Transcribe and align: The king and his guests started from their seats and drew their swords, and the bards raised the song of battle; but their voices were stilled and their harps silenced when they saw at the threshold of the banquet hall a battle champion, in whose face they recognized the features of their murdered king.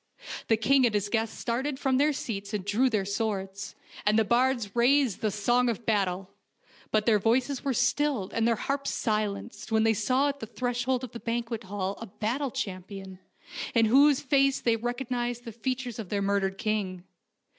The 0.47 0.57
king 0.57 0.83
and 0.87 0.95
his 0.95 1.09
guests 1.09 1.37
started 1.37 1.77
from 1.77 1.99
their 1.99 2.11
seats 2.11 2.55
and 2.55 2.65
drew 2.65 2.89
their 2.89 3.05
swords, 3.05 3.75
and 4.03 4.17
the 4.17 4.23
bards 4.25 4.75
raised 4.75 5.21
the 5.21 5.29
song 5.29 5.69
of 5.69 5.85
battle; 5.85 6.27
but 6.89 7.05
their 7.05 7.19
voices 7.19 7.63
were 7.63 7.71
stilled 7.75 8.33
and 8.33 8.47
their 8.47 8.55
harps 8.55 8.89
silenced 8.89 9.71
when 9.71 9.83
they 9.83 9.93
saw 9.93 10.29
at 10.29 10.39
the 10.39 10.47
threshold 10.47 11.03
of 11.03 11.11
the 11.11 11.19
banquet 11.19 11.65
hall 11.65 11.99
a 12.01 12.07
battle 12.07 12.49
champion, 12.49 13.19
in 13.75 13.85
whose 13.85 14.21
face 14.21 14.59
they 14.59 14.75
recognized 14.75 15.45
the 15.45 15.51
features 15.51 15.99
of 15.99 16.09
their 16.09 16.23
murdered 16.23 16.57
king. 16.57 17.03